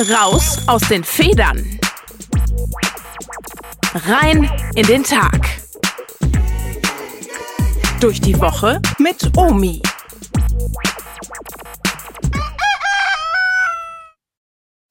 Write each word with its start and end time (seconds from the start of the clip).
Raus 0.00 0.58
aus 0.66 0.82
den 0.88 1.04
Federn. 1.04 1.78
Rein 3.94 4.50
in 4.74 4.84
den 4.86 5.04
Tag. 5.04 5.40
Durch 8.00 8.20
die 8.20 8.36
Woche 8.40 8.82
mit 8.98 9.36
Omi. 9.36 9.80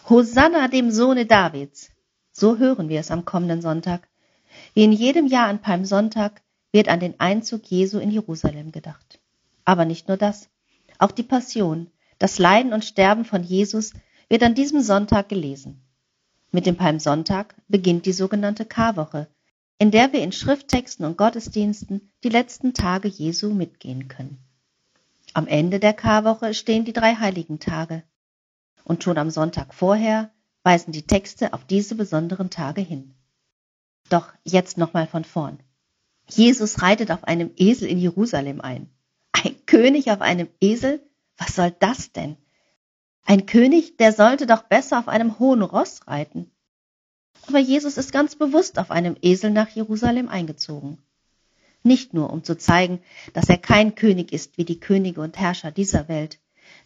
Hosanna 0.09 0.69
dem 0.69 0.89
Sohne 0.89 1.25
Davids. 1.25 1.89
So 2.31 2.57
hören 2.57 2.87
wir 2.87 3.01
es 3.01 3.11
am 3.11 3.25
kommenden 3.25 3.61
Sonntag. 3.61 4.07
Wie 4.73 4.85
in 4.85 4.93
jedem 4.93 5.27
Jahr 5.27 5.49
an 5.49 5.59
Palmsonntag 5.59 6.41
wird 6.71 6.87
an 6.87 7.01
den 7.01 7.19
Einzug 7.19 7.65
Jesu 7.65 7.99
in 7.99 8.09
Jerusalem 8.09 8.71
gedacht. 8.71 9.19
Aber 9.65 9.83
nicht 9.83 10.07
nur 10.07 10.15
das. 10.15 10.47
Auch 10.97 11.11
die 11.11 11.23
Passion, 11.23 11.91
das 12.19 12.39
Leiden 12.39 12.71
und 12.71 12.85
Sterben 12.85 13.25
von 13.25 13.43
Jesus 13.43 13.91
wird 14.33 14.41
an 14.41 14.55
diesem 14.55 14.81
Sonntag 14.81 15.29
gelesen. 15.29 15.85
Mit 16.51 16.65
dem 16.65 16.75
Palmsonntag 16.75 17.53
beginnt 17.67 18.07
die 18.07 18.13
sogenannte 18.13 18.65
Karwoche, 18.65 19.27
in 19.77 19.91
der 19.91 20.11
wir 20.11 20.23
in 20.23 20.31
Schrifttexten 20.31 21.05
und 21.05 21.19
Gottesdiensten 21.19 22.09
die 22.23 22.29
letzten 22.29 22.73
Tage 22.73 23.07
Jesu 23.07 23.53
mitgehen 23.53 24.07
können. 24.07 24.39
Am 25.35 25.45
Ende 25.45 25.79
der 25.79 25.93
Karwoche 25.93 26.55
stehen 26.55 26.83
die 26.83 26.93
drei 26.93 27.13
heiligen 27.13 27.59
Tage. 27.59 28.01
Und 28.83 29.03
schon 29.03 29.19
am 29.19 29.29
Sonntag 29.29 29.71
vorher 29.71 30.31
weisen 30.63 30.93
die 30.93 31.05
Texte 31.05 31.53
auf 31.53 31.63
diese 31.65 31.93
besonderen 31.93 32.49
Tage 32.49 32.81
hin. 32.81 33.13
Doch 34.09 34.33
jetzt 34.43 34.79
nochmal 34.79 35.05
von 35.05 35.25
vorn. 35.25 35.59
Jesus 36.27 36.81
reitet 36.81 37.11
auf 37.11 37.23
einem 37.25 37.51
Esel 37.55 37.87
in 37.87 37.99
Jerusalem 37.99 38.61
ein. 38.61 38.89
Ein 39.31 39.63
König 39.67 40.09
auf 40.09 40.21
einem 40.21 40.47
Esel? 40.59 41.07
Was 41.37 41.53
soll 41.53 41.69
das 41.69 42.13
denn? 42.13 42.35
Ein 43.25 43.45
König, 43.45 43.97
der 43.97 44.13
sollte 44.13 44.45
doch 44.45 44.63
besser 44.63 44.99
auf 44.99 45.07
einem 45.07 45.39
hohen 45.39 45.61
Ross 45.61 46.01
reiten. 46.07 46.51
Aber 47.47 47.59
Jesus 47.59 47.97
ist 47.97 48.11
ganz 48.11 48.35
bewusst 48.35 48.79
auf 48.79 48.91
einem 48.91 49.15
Esel 49.21 49.51
nach 49.51 49.69
Jerusalem 49.69 50.29
eingezogen. 50.29 50.97
Nicht 51.83 52.13
nur, 52.13 52.31
um 52.31 52.43
zu 52.43 52.57
zeigen, 52.57 53.01
dass 53.33 53.49
er 53.49 53.57
kein 53.57 53.95
König 53.95 54.31
ist 54.31 54.57
wie 54.57 54.65
die 54.65 54.79
Könige 54.79 55.21
und 55.21 55.37
Herrscher 55.37 55.71
dieser 55.71 56.07
Welt, 56.07 56.39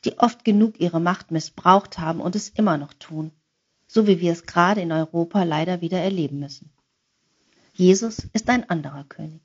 die 0.06 0.18
oft 0.18 0.44
genug 0.44 0.80
ihre 0.80 1.00
Macht 1.00 1.32
missbraucht 1.32 2.00
haben 2.00 2.20
und 2.20 2.36
es 2.36 2.50
immer 2.50 2.78
noch 2.78 2.94
tun, 2.94 3.32
so 3.88 4.08
wie 4.08 4.20
wir 4.20 4.32
es 4.32 4.46
gerade 4.46 4.82
in 4.82 4.92
Europa 4.92 5.44
leider 5.44 5.82
wieder 5.82 6.00
erleben 6.00 6.40
müssen. 6.40 6.72
Jesus 7.74 8.28
ist 8.34 8.50
ein 8.50 8.68
anderer 8.70 9.04
König. 9.04 9.42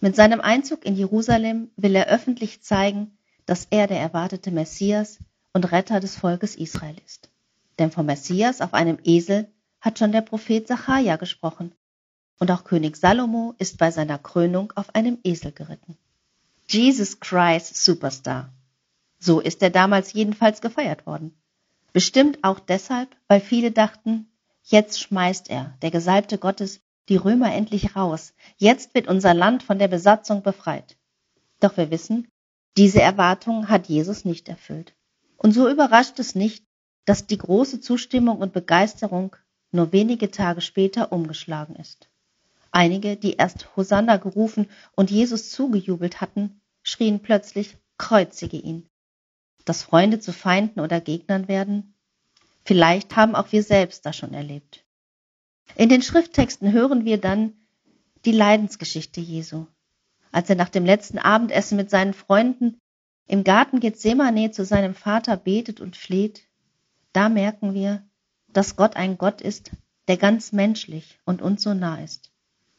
Mit 0.00 0.16
seinem 0.16 0.40
Einzug 0.40 0.84
in 0.84 0.96
Jerusalem 0.96 1.70
will 1.76 1.94
er 1.94 2.08
öffentlich 2.08 2.62
zeigen, 2.62 3.16
dass 3.46 3.68
er 3.70 3.86
der 3.86 4.00
erwartete 4.00 4.50
Messias 4.50 5.18
und 5.52 5.72
Retter 5.72 6.00
des 6.00 6.16
Volkes 6.16 6.56
Israel 6.56 6.96
ist. 7.04 7.30
Denn 7.78 7.90
vom 7.90 8.06
Messias 8.06 8.60
auf 8.60 8.74
einem 8.74 8.98
Esel 9.04 9.48
hat 9.80 9.98
schon 9.98 10.12
der 10.12 10.20
Prophet 10.20 10.66
Sacharja 10.66 11.16
gesprochen. 11.16 11.72
Und 12.38 12.50
auch 12.50 12.64
König 12.64 12.96
Salomo 12.96 13.54
ist 13.58 13.78
bei 13.78 13.90
seiner 13.90 14.18
Krönung 14.18 14.72
auf 14.76 14.94
einem 14.94 15.18
Esel 15.24 15.52
geritten. 15.52 15.96
Jesus 16.68 17.20
Christ 17.20 17.76
Superstar. 17.76 18.52
So 19.18 19.40
ist 19.40 19.62
er 19.62 19.70
damals 19.70 20.12
jedenfalls 20.12 20.60
gefeiert 20.60 21.06
worden. 21.06 21.34
Bestimmt 21.92 22.38
auch 22.42 22.60
deshalb, 22.60 23.14
weil 23.28 23.40
viele 23.40 23.72
dachten, 23.72 24.28
jetzt 24.62 25.00
schmeißt 25.00 25.50
er, 25.50 25.74
der 25.82 25.90
Gesalbte 25.90 26.38
Gottes, 26.38 26.80
die 27.08 27.16
Römer 27.16 27.52
endlich 27.52 27.96
raus. 27.96 28.32
Jetzt 28.56 28.94
wird 28.94 29.08
unser 29.08 29.34
Land 29.34 29.62
von 29.62 29.78
der 29.78 29.88
Besatzung 29.88 30.42
befreit. 30.42 30.96
Doch 31.58 31.76
wir 31.76 31.90
wissen, 31.90 32.28
diese 32.76 33.02
Erwartung 33.02 33.68
hat 33.68 33.88
Jesus 33.88 34.24
nicht 34.24 34.48
erfüllt. 34.48 34.94
Und 35.42 35.52
so 35.52 35.70
überrascht 35.70 36.18
es 36.18 36.34
nicht, 36.34 36.66
dass 37.06 37.26
die 37.26 37.38
große 37.38 37.80
Zustimmung 37.80 38.38
und 38.38 38.52
Begeisterung 38.52 39.34
nur 39.72 39.90
wenige 39.90 40.30
Tage 40.30 40.60
später 40.60 41.12
umgeschlagen 41.12 41.76
ist. 41.76 42.10
Einige, 42.72 43.16
die 43.16 43.36
erst 43.36 43.74
Hosanna 43.74 44.18
gerufen 44.18 44.68
und 44.96 45.10
Jesus 45.10 45.50
zugejubelt 45.50 46.20
hatten, 46.20 46.60
schrien 46.82 47.20
plötzlich, 47.20 47.78
kreuzige 47.96 48.58
ihn. 48.58 48.86
Dass 49.64 49.82
Freunde 49.82 50.20
zu 50.20 50.34
Feinden 50.34 50.80
oder 50.80 51.00
Gegnern 51.00 51.48
werden? 51.48 51.94
Vielleicht 52.66 53.16
haben 53.16 53.34
auch 53.34 53.50
wir 53.50 53.62
selbst 53.62 54.04
das 54.04 54.18
schon 54.18 54.34
erlebt. 54.34 54.84
In 55.74 55.88
den 55.88 56.02
Schrifttexten 56.02 56.70
hören 56.70 57.06
wir 57.06 57.18
dann 57.18 57.54
die 58.26 58.32
Leidensgeschichte 58.32 59.22
Jesu. 59.22 59.64
Als 60.32 60.50
er 60.50 60.56
nach 60.56 60.68
dem 60.68 60.84
letzten 60.84 61.18
Abendessen 61.18 61.76
mit 61.76 61.88
seinen 61.88 62.12
Freunden 62.12 62.78
im 63.30 63.44
Garten 63.44 63.78
Gethsemane 63.78 64.50
zu 64.50 64.64
seinem 64.64 64.92
Vater 64.92 65.36
betet 65.36 65.80
und 65.80 65.94
fleht, 65.94 66.48
da 67.12 67.28
merken 67.28 67.74
wir, 67.74 68.02
dass 68.52 68.74
Gott 68.74 68.96
ein 68.96 69.18
Gott 69.18 69.40
ist, 69.40 69.70
der 70.08 70.16
ganz 70.16 70.50
menschlich 70.50 71.20
und 71.24 71.40
uns 71.40 71.62
so 71.62 71.72
nah 71.72 72.02
ist. 72.02 72.32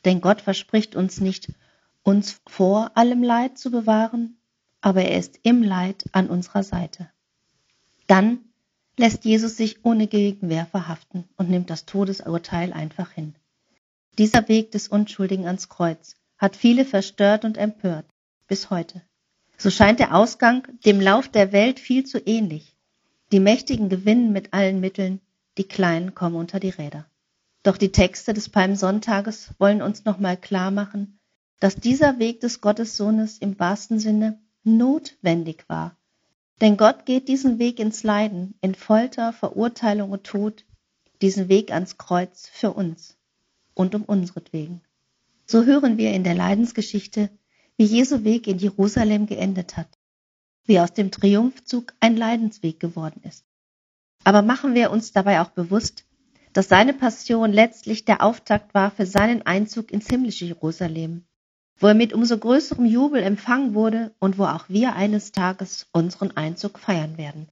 Denn 0.04 0.20
Gott 0.20 0.42
verspricht 0.42 0.98
uns 0.98 1.22
nicht, 1.22 1.54
uns 2.04 2.42
vor 2.46 2.92
allem 2.98 3.24
Leid 3.24 3.58
zu 3.58 3.72
bewahren, 3.72 4.42
aber 4.82 5.04
er 5.04 5.20
ist 5.20 5.40
im 5.44 5.64
Leid 5.64 6.04
an 6.12 6.28
unserer 6.28 6.64
Seite. 6.64 7.10
Dann 8.08 8.40
lässt 8.98 9.24
Jesus 9.24 9.56
sich 9.56 9.86
ohne 9.86 10.08
Gegenwehr 10.08 10.66
verhaften 10.66 11.30
und 11.38 11.50
nimmt 11.50 11.70
das 11.70 11.86
Todesurteil 11.86 12.74
einfach 12.74 13.12
hin. 13.12 13.36
Dieser 14.18 14.50
Weg 14.50 14.72
des 14.72 14.90
Unschuldigen 14.90 15.46
ans 15.46 15.70
Kreuz 15.70 16.18
hat 16.38 16.58
viele 16.58 16.84
verstört 16.84 17.46
und 17.46 17.58
empört, 17.58 18.06
bis 18.48 18.70
heute. 18.70 19.02
So 19.62 19.70
scheint 19.70 20.00
der 20.00 20.16
Ausgang 20.16 20.68
dem 20.88 21.00
Lauf 21.00 21.28
der 21.28 21.52
Welt 21.52 21.80
viel 21.80 22.04
zu 22.04 22.18
ähnlich. 22.26 22.76
Die 23.32 23.40
Mächtigen 23.40 23.90
gewinnen 23.90 24.32
mit 24.32 24.56
allen 24.56 24.80
Mitteln, 24.80 25.22
die 25.60 25.66
Kleinen 25.66 26.16
kommen 26.16 26.36
unter 26.36 26.60
die 26.60 26.72
Räder. 26.72 27.06
Doch 27.62 27.78
die 27.78 27.92
Texte 27.92 28.34
des 28.34 28.50
Palmsonntages 28.50 29.52
wollen 29.60 29.84
uns 29.84 30.04
nochmal 30.04 30.36
klar 30.36 30.72
machen, 30.72 31.20
dass 31.60 31.76
dieser 31.76 32.18
Weg 32.18 32.42
des 32.42 32.60
Gottessohnes 32.60 33.38
im 33.38 33.60
wahrsten 33.60 34.00
Sinne 34.00 34.40
notwendig 34.64 35.66
war. 35.68 35.96
Denn 36.60 36.76
Gott 36.76 37.06
geht 37.06 37.28
diesen 37.28 37.60
Weg 37.60 37.80
ins 37.80 38.02
Leiden, 38.02 38.56
in 38.62 38.74
Folter, 38.74 39.32
Verurteilung 39.32 40.10
und 40.10 40.24
Tod, 40.24 40.66
diesen 41.22 41.50
Weg 41.50 41.72
ans 41.72 42.00
Kreuz 42.00 42.50
für 42.52 42.74
uns 42.74 43.16
und 43.76 43.94
um 43.94 44.02
unsretwegen. 44.06 44.82
So 45.46 45.66
hören 45.66 46.00
wir 46.00 46.14
in 46.14 46.24
der 46.24 46.34
Leidensgeschichte 46.34 47.30
wie 47.82 47.86
Jesu 47.86 48.24
Weg 48.24 48.46
in 48.46 48.60
Jerusalem 48.60 49.26
geendet 49.26 49.76
hat, 49.76 49.88
wie 50.68 50.80
aus 50.80 50.94
dem 50.94 51.10
Triumphzug 51.10 51.94
ein 52.00 52.16
Leidensweg 52.16 52.80
geworden 52.80 53.22
ist. 53.24 53.44
Aber 54.24 54.44
machen 54.44 54.76
wir 54.76 54.92
uns 54.92 55.14
dabei 55.14 55.42
auch 55.42 55.50
bewusst, 55.50 56.06
dass 56.54 56.70
seine 56.70 56.94
Passion 56.94 57.52
letztlich 57.52 58.06
der 58.06 58.22
Auftakt 58.22 58.76
war 58.76 58.92
für 58.92 59.08
seinen 59.08 59.48
Einzug 59.48 59.92
ins 59.92 60.08
himmlische 60.08 60.46
Jerusalem, 60.46 61.26
wo 61.80 61.88
er 61.88 61.96
mit 61.96 62.14
umso 62.14 62.38
größerem 62.38 62.86
Jubel 62.86 63.24
empfangen 63.24 63.74
wurde 63.74 64.14
und 64.20 64.38
wo 64.38 64.44
auch 64.44 64.70
wir 64.70 64.94
eines 64.94 65.32
Tages 65.32 65.88
unseren 65.92 66.38
Einzug 66.38 66.78
feiern 66.78 67.18
werden. 67.18 67.48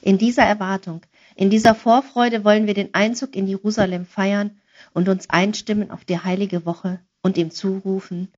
In 0.00 0.16
dieser 0.16 0.44
Erwartung, 0.44 1.00
in 1.34 1.50
dieser 1.50 1.74
Vorfreude 1.74 2.44
wollen 2.44 2.68
wir 2.68 2.74
den 2.74 2.94
Einzug 2.94 3.34
in 3.34 3.48
Jerusalem 3.48 4.06
feiern 4.06 4.60
und 4.94 5.08
uns 5.08 5.28
einstimmen 5.28 5.90
auf 5.90 6.04
die 6.04 6.20
heilige 6.20 6.64
Woche 6.66 7.00
und 7.20 7.36
ihm 7.36 7.50
zurufen, 7.50 8.28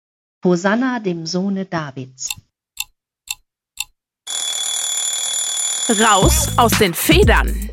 Hosanna 0.44 1.00
dem 1.00 1.26
Sohne 1.26 1.65
Davids. 1.65 2.28
Raus 5.88 6.56
aus 6.56 6.71
den 6.78 6.94
Federn. 6.94 7.69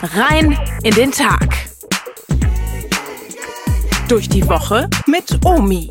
Rein 0.00 0.58
in 0.82 0.94
den 0.94 1.12
Tag. 1.12 1.68
Durch 4.08 4.30
die 4.30 4.48
Woche 4.48 4.88
mit 5.06 5.44
Omi. 5.44 5.90